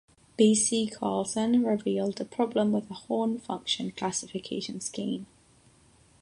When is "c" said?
0.55-0.87